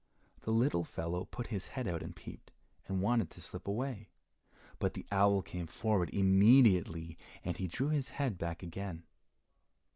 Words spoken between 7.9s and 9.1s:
head back again.